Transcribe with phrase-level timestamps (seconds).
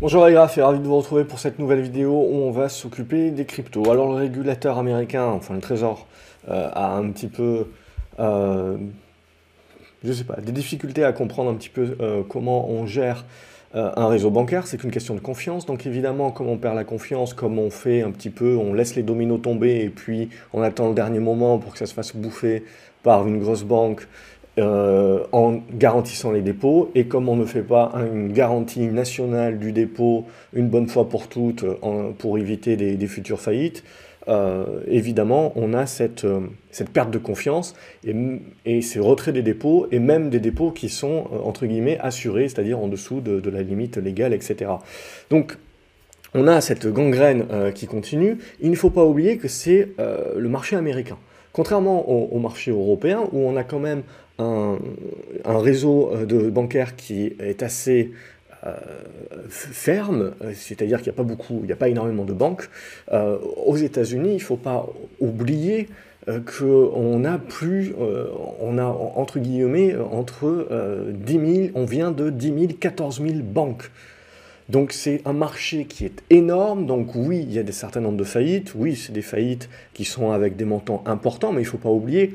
[0.00, 2.68] Bonjour les graphes et ravi de vous retrouver pour cette nouvelle vidéo où on va
[2.68, 3.88] s'occuper des cryptos.
[3.88, 6.08] Alors le régulateur américain, enfin le trésor,
[6.50, 7.68] euh, a un petit peu,
[8.18, 8.76] euh,
[10.02, 13.24] je sais pas, des difficultés à comprendre un petit peu euh, comment on gère
[13.72, 14.66] un réseau bancaire.
[14.66, 15.64] C'est qu'une question de confiance.
[15.64, 18.96] Donc évidemment, comme on perd la confiance, comme on fait un petit peu, on laisse
[18.96, 22.16] les dominos tomber et puis on attend le dernier moment pour que ça se fasse
[22.16, 22.64] bouffer
[23.04, 24.08] par une grosse banque
[24.56, 26.92] euh, en garantissant les dépôts.
[26.94, 31.26] Et comme on ne fait pas une garantie nationale du dépôt une bonne fois pour
[31.26, 31.64] toutes
[32.18, 33.82] pour éviter des, futures faillites,
[34.28, 36.38] euh, évidemment, on a cette, euh,
[36.70, 37.74] cette perte de confiance
[38.64, 42.78] et, ces retraits des dépôts, et même des dépôts qui sont, entre guillemets, assurés, c'est-à-dire
[42.78, 44.70] en dessous de, de, la limite légale, etc.
[45.30, 45.58] Donc,
[46.32, 48.38] on a cette gangrène qui continue.
[48.60, 51.16] Il ne faut pas oublier que c'est le marché américain.
[51.54, 54.02] Contrairement au, marché européen, où on a quand même
[54.40, 54.76] un,
[55.46, 58.10] réseau euh, de bancaire qui est assez
[58.66, 58.74] euh,
[59.48, 62.68] ferme, c'est-à-dire qu'il n'y a pas beaucoup, il n'y a pas énormément de banques.
[63.12, 64.88] Euh, aux États-Unis, il ne faut pas
[65.20, 65.88] oublier
[66.26, 67.94] qu'on a plus,
[68.60, 70.66] on a entre guillemets entre
[71.12, 73.90] 10 000, on vient de 10 000, 14 000 banques.
[74.68, 78.16] Donc c'est un marché qui est énorme, donc oui, il y a des certains nombres
[78.16, 81.70] de faillites, oui, c'est des faillites qui sont avec des montants importants, mais il ne
[81.70, 82.34] faut pas oublier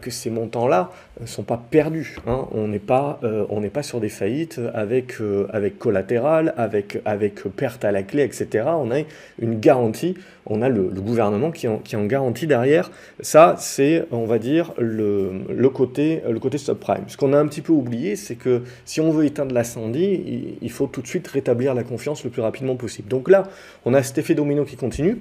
[0.00, 2.16] que ces montants-là ne sont pas perdus.
[2.26, 2.46] Hein.
[2.52, 7.84] On n'est pas, euh, pas sur des faillites avec, euh, avec collatéral, avec, avec perte
[7.84, 8.64] à la clé, etc.
[8.66, 9.00] On a
[9.38, 10.14] une garantie,
[10.46, 12.90] on a le, gouvernement qui en, qui en garantit derrière.
[13.20, 17.04] Ça, c'est, on va dire, le, le, côté, le côté subprime.
[17.08, 20.58] Ce qu'on a un petit peu oublié, c'est que si on veut éteindre l'incendie, il,
[20.62, 23.08] il faut tout de suite rétablir la confiance le plus rapidement possible.
[23.08, 23.44] Donc là,
[23.84, 25.18] on a cet effet domino qui continue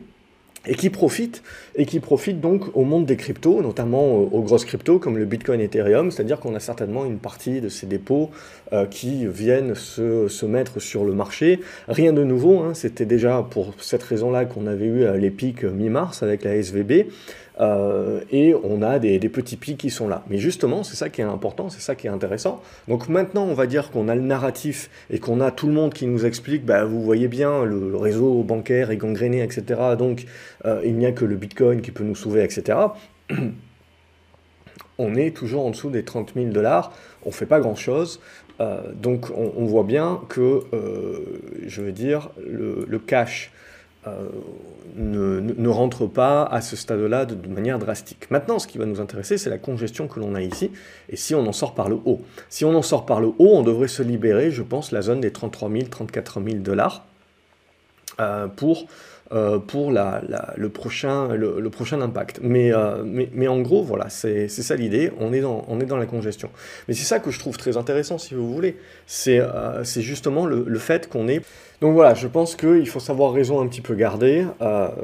[0.66, 1.44] et qui profite,
[1.76, 5.62] et qui profite donc au monde des cryptos, notamment aux grosses cryptos comme le Bitcoin
[5.62, 8.32] et Ethereum, c'est-à-dire qu'on a certainement une partie de ces dépôts
[8.74, 11.60] euh, qui viennent se, mettre sur le marché.
[11.88, 16.24] Rien de nouveau, hein, c'était déjà pour cette raison-là qu'on avait eu les pics mi-mars
[16.24, 17.08] avec la SVB.
[17.60, 20.24] Euh, et on a des, petits pics qui sont là.
[20.30, 22.62] Mais justement, c'est ça qui est important, c'est ça qui est intéressant.
[22.88, 25.94] Donc maintenant, on va dire qu'on a le narratif et qu'on a tout le monde
[25.94, 29.82] qui nous explique, bah, vous voyez bien, le, réseau bancaire est gangréné, etc.
[29.98, 30.26] Donc
[30.66, 32.78] euh, il n'y a que le Bitcoin qui peut nous sauver, etc.
[34.98, 38.20] on est toujours en dessous des 30 000 dollars, on ne fait pas grand-chose.
[38.60, 40.62] Euh, donc on, voit bien que,
[41.66, 43.52] je veux dire, le cash
[44.98, 48.30] ne, rentre pas à ce stade-là de, manière drastique.
[48.32, 50.72] Maintenant, ce qui va nous intéresser, c'est la congestion que l'on a ici,
[51.10, 52.22] et si on en sort par le haut.
[52.50, 55.22] Si on en sort par le haut, on devrait se libérer, je pense, la zone
[55.22, 57.07] des 33 000, 34 000 dollars
[58.56, 58.88] pour
[59.34, 60.22] euh, pour la,
[60.56, 62.40] le, prochain, le, prochain impact.
[62.42, 65.86] Mais, euh, mais, mais, en gros, voilà, c'est ça l'idée, on, est dans, on est
[65.86, 66.50] dans la congestion.
[66.88, 70.64] Mais c'est ça que je trouve très intéressant, si vous voulez, c'est euh, justement le,
[70.66, 71.42] le fait qu'on est...
[71.82, 74.46] Donc voilà, je pense qu'il faut savoir raison un petit peu garder.
[74.62, 74.96] la,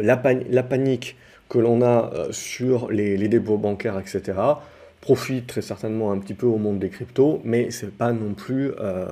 [0.00, 1.16] la, panique
[1.48, 4.38] que l'on a sur les, les dépôts bancaires, etc.,
[5.02, 7.68] profite très certainement un petit peu au monde des cryptos, mais
[8.00, 9.08] non plus euh,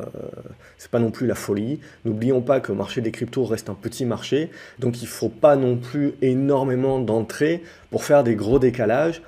[0.90, 1.80] pas non plus la folie.
[2.04, 5.56] N'oublions pas que le marché des cryptos reste un petit marché, donc il faut pas
[5.56, 9.20] non plus énormément d'entrées pour faire des gros décalages.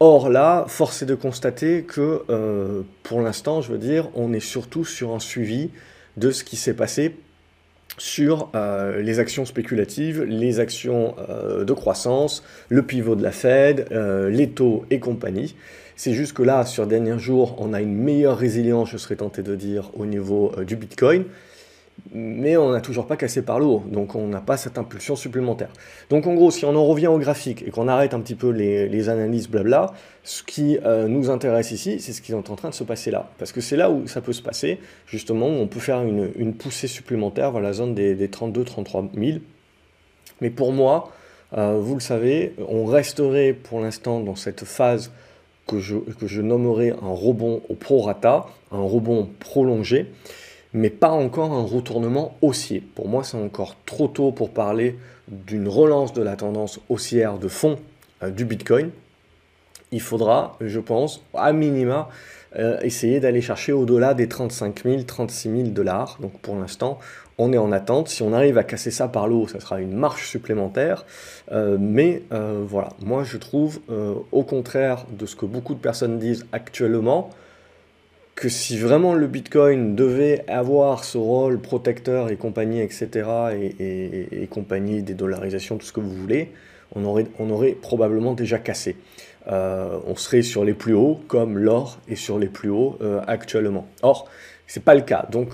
[0.00, 4.40] Or là, force est de constater que euh, pour l'instant, je veux dire, on est
[4.40, 5.70] surtout sur un suivi
[6.18, 7.16] de ce qui s'est passé
[7.98, 14.50] sur euh, les actions spéculatives, les actions de croissance, le pivot de la Fed, les
[14.50, 15.54] taux et compagnie.
[15.96, 19.16] C'est juste que là, sur les derniers jours, on a une meilleure résilience, je serais
[19.16, 21.24] tenté de dire, au niveau euh, du Bitcoin.
[22.10, 25.14] Mais on n'a toujours pas cassé par le haut, donc on n'a pas cette impulsion
[25.14, 25.70] supplémentaire.
[26.10, 28.50] Donc en gros, si on en revient au graphique et qu'on arrête un petit peu
[28.50, 29.92] les, analyses blabla,
[30.24, 33.10] ce qui euh, nous intéresse ici, c'est ce qui est en train de se passer
[33.12, 33.30] là.
[33.38, 36.54] Parce que c'est là où ça peut se passer, justement, où on peut faire une,
[36.54, 39.38] poussée supplémentaire vers la zone des, 32-33 000.
[40.40, 41.12] Mais pour moi,
[41.56, 45.12] euh, vous le savez, on resterait pour l'instant dans cette phase
[45.68, 50.06] que je, que nommerai un rebond au prorata, un rebond prolongé,
[50.74, 52.82] mais pas encore un retournement haussier.
[52.94, 54.98] Pour moi, c'est encore trop tôt pour parler
[55.28, 57.78] d'une relance de la tendance haussière de fond
[58.22, 58.90] euh, du Bitcoin.
[59.90, 62.08] Il faudra, je pense, à minima,
[62.56, 66.16] euh, essayer d'aller chercher au-delà des 35 000, 36 000 dollars.
[66.20, 66.98] Donc pour l'instant,
[67.36, 68.08] on est en attente.
[68.08, 71.04] Si on arrive à casser ça par le haut, ça sera une marche supplémentaire.
[71.50, 73.80] Euh, mais voilà, moi je trouve,
[74.32, 77.30] au contraire de ce que beaucoup de personnes disent actuellement,
[78.34, 84.46] que si vraiment le Bitcoin devait avoir ce rôle protecteur et compagnie, etc., et, et,
[84.46, 86.52] compagnie, des dollarisations, tout ce que vous voulez,
[86.94, 88.96] on aurait, on aurait probablement déjà cassé.
[89.46, 93.86] on serait sur les plus hauts, comme l'or est sur les plus hauts actuellement.
[94.02, 94.28] Or,
[94.72, 95.26] c'est pas le cas.
[95.30, 95.50] Donc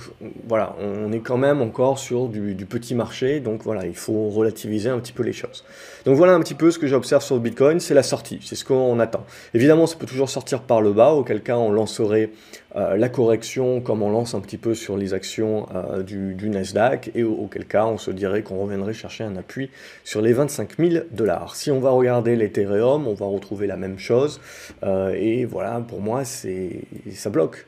[0.47, 4.91] voilà, on est quand même encore sur du, petit marché, donc voilà, il faut relativiser
[4.91, 5.65] un petit peu les choses.
[6.05, 8.55] Donc voilà un petit peu ce que j'observe sur le Bitcoin, c'est la sortie, c'est
[8.55, 9.27] ce qu'on attend.
[9.55, 12.31] Évidemment, ça peut toujours sortir par le bas, auquel cas on lancerait
[12.77, 17.11] euh, la correction comme on lance un petit peu sur les actions euh, du, Nasdaq,
[17.17, 19.69] et auquel cas on se dirait qu'on reviendrait chercher un appui
[20.05, 21.57] sur les 25 000 dollars.
[21.57, 24.41] Si on va regarder l'Ethereum, on va retrouver la même chose,
[24.85, 26.83] euh, et voilà, pour moi, c'est
[27.13, 27.67] ça bloque.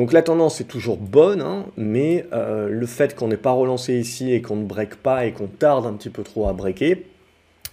[0.00, 4.32] Donc la tendance est toujours bonne, hein, mais le fait qu'on n'ait pas relancé ici
[4.32, 7.04] et qu'on ne break pas et qu'on tarde un petit peu trop à breaker,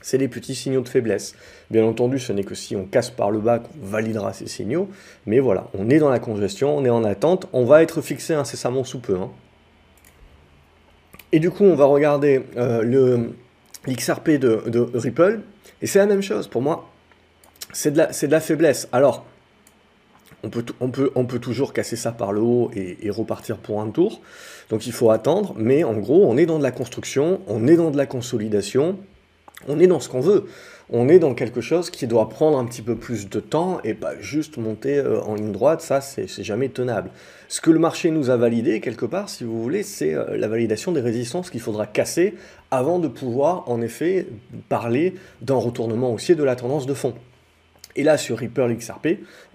[0.02, 1.36] c'est des petits signaux de faiblesse.
[1.72, 4.90] Bien entendu, ce n'est que si on casse par le bas qu'on validera ces signaux,
[5.26, 8.34] mais voilà, on est dans la congestion, on est en attente, on va être fixé
[8.34, 9.16] incessamment sous peu.
[9.16, 9.30] Hein.
[11.32, 13.36] Et du coup, on va regarder euh, le
[13.86, 15.44] l'XRP de, Ripple,
[15.82, 16.90] et c'est la même chose pour moi,
[17.72, 18.90] c'est de, de, la faiblesse.
[18.92, 19.26] Alors,
[20.44, 20.50] on
[20.90, 24.22] peut, toujours casser ça par le haut et, et, repartir pour un tour.
[24.70, 27.76] Donc il faut attendre, mais en gros, on est dans de la construction, on est
[27.76, 28.98] dans de la consolidation,
[29.68, 30.46] on est dans ce qu'on veut.
[30.90, 33.94] On est dans quelque chose qui doit prendre un petit peu plus de temps et
[33.94, 37.10] pas juste monter euh, en ligne droite, ça c'est jamais tenable.
[37.50, 40.48] Ce que le marché nous a validé quelque part, si vous voulez, c'est euh, la
[40.48, 42.36] validation des résistances qu'il faudra casser
[42.72, 44.28] avant de pouvoir en effet
[44.70, 47.14] parler d'un retournement haussier de la tendance de fond.
[47.98, 49.08] Et là, sur Ripple XRP,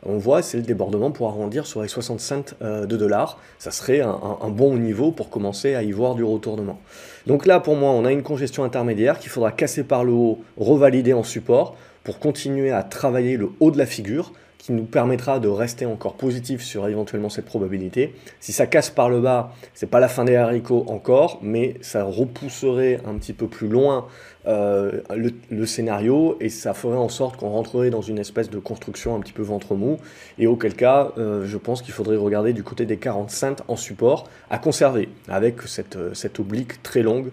[0.05, 3.39] on voit c'est le débordement pour arrondir sur les 60 cents euh, de dollars.
[3.61, 6.81] Ça serait un, bon niveau pour commencer à y voir du retournement.
[7.29, 10.43] Donc là, pour moi, on a une congestion intermédiaire qu'il faudra casser par le haut,
[10.57, 15.41] revalider en support pour continuer à travailler le haut de la figure qui nous permettra
[15.41, 18.15] de rester encore positif sur éventuellement cette probabilité.
[18.39, 22.05] Si ça casse par le bas, c'est pas la fin des haricots encore, mais ça
[22.05, 24.07] repousserait un petit peu plus loin
[24.47, 25.01] euh,
[25.51, 29.21] le, scénario et ça ferait en sorte qu'on rentrerait dans une espèce de construction un
[29.21, 29.99] petit peu ventre mou.
[30.39, 34.29] Et auquel cas, euh, je pense qu'il faudrait regarder du côté des 45 en support
[34.49, 37.33] à conserver avec cette, cette oblique très longue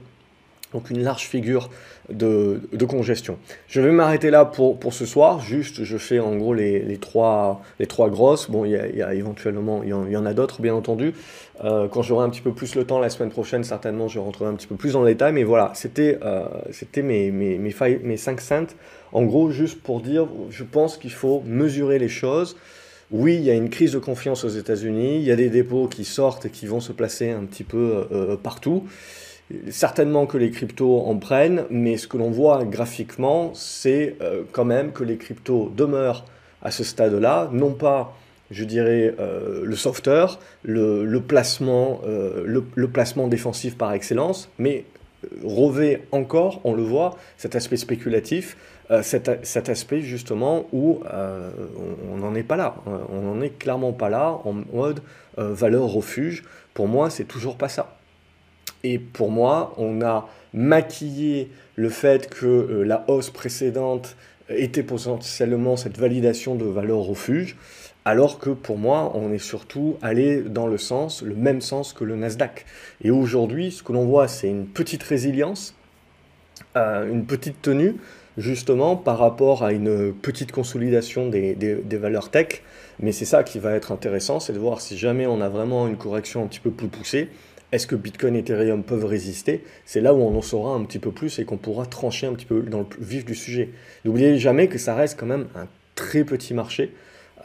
[0.73, 1.69] donc une large figure
[2.09, 3.37] de, congestion.
[3.67, 7.61] Je vais m'arrêter là pour, pour ce soir, juste je fais en gros les, trois,
[7.79, 11.13] les trois grosses, bon il y a, éventuellement, il y en, a d'autres bien entendu,
[11.63, 14.49] euh, quand j'aurai un petit peu plus le temps la semaine prochaine, certainement je rentrerai
[14.49, 16.45] un petit peu plus dans le détail, mais voilà, c'était euh,
[16.97, 18.67] mes, mes, mes, mes 5 cents,
[19.11, 22.55] en gros juste pour dire, je pense qu'il faut mesurer les choses,
[23.11, 25.87] oui, il y a une crise de confiance aux États-Unis, il y a des dépôts
[25.87, 28.83] qui sortent et qui vont se placer un petit peu euh, partout.
[29.71, 34.65] Certainement que les cryptos en prennent, mais ce que l'on voit graphiquement, c'est euh, quand
[34.65, 36.25] même que les cryptos demeurent
[36.61, 38.15] à ce stade-là, non pas,
[38.51, 44.85] je dirais, euh, le software, le, placement, euh, le, placement défensif par excellence, mais
[45.43, 48.55] revêt encore, on le voit, cet aspect spéculatif,
[49.01, 51.01] cet, cet, aspect justement où
[52.11, 52.75] on n'en est pas là.
[52.87, 55.01] On n'en est clairement pas là en mode
[55.37, 56.43] valeur refuge.
[56.73, 57.98] Pour moi, c'est toujours pas ça.
[58.83, 64.15] Et pour moi, on a maquillé le fait que euh, la hausse précédente
[64.49, 67.55] était potentiellement cette validation de valeur refuge,
[68.05, 72.03] alors que pour moi, on est surtout allé dans le sens, le même sens que
[72.03, 72.65] le Nasdaq.
[73.03, 75.75] Et aujourd'hui, ce que l'on voit, c'est une petite résilience,
[76.75, 77.97] euh, une petite tenue,
[78.37, 82.63] justement par rapport à une petite consolidation des, des valeurs tech.
[82.99, 85.87] Mais c'est ça qui va être intéressant, c'est de voir si jamais on a vraiment
[85.87, 87.29] une correction un petit peu plus poussée,
[87.71, 89.63] est-ce que Bitcoin et Ethereum peuvent résister?
[89.85, 92.33] C'est là où on en saura un petit peu plus et qu'on pourra trancher un
[92.33, 93.69] petit peu dans le vif du sujet.
[94.05, 96.93] N'oubliez jamais que ça reste quand même un très petit marché.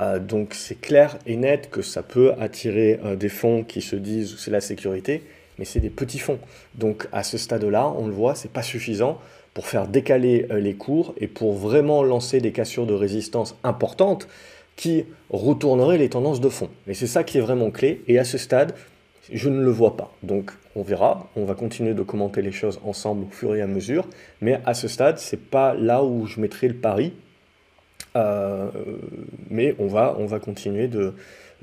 [0.00, 3.96] Euh, donc c'est clair et net que ça peut attirer euh, des fonds qui se
[3.96, 5.22] disent c'est la sécurité,
[5.58, 6.38] mais c'est des petits fonds.
[6.74, 9.20] Donc à ce stade-là, on le voit, c'est pas suffisant
[9.52, 14.26] pour faire décaler euh, les cours et pour vraiment lancer des cassures de résistance importantes
[14.76, 16.68] qui retourneraient les tendances de fond.
[16.88, 18.02] Et c'est ça qui est vraiment clé.
[18.08, 18.74] Et à ce stade,
[19.32, 20.12] je ne le vois pas.
[20.22, 23.66] Donc on verra, on va continuer de commenter les choses ensemble au fur et à
[23.66, 24.06] mesure,
[24.40, 27.12] mais à ce stade, c'est pas là où je mettrai le pari.
[28.16, 28.70] Euh,
[29.50, 30.88] mais on va, on va continuer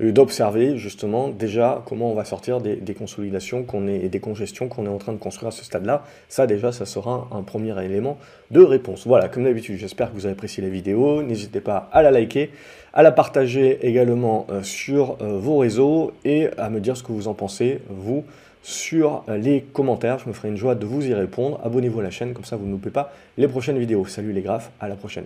[0.00, 4.84] d'observer justement déjà comment on va sortir des, consolidations qu'on est, et des congestions qu'on
[4.84, 6.04] est en train de construire à ce stade-là.
[6.28, 8.18] Ça déjà, ça sera un premier élément
[8.50, 9.06] de réponse.
[9.06, 11.22] Voilà, comme d'habitude, j'espère que vous avez apprécié la vidéo.
[11.22, 12.50] N'hésitez pas à la liker,
[12.92, 17.12] à la partager également euh, sur euh, vos réseaux et à me dire ce que
[17.12, 18.24] vous en pensez, vous,
[18.62, 20.18] sur les commentaires.
[20.18, 21.60] Je me ferai une joie de vous y répondre.
[21.64, 24.04] Abonnez-vous à la chaîne, comme ça vous ne loupez pas les prochaines vidéos.
[24.06, 25.24] Salut les graphes, à la prochaine.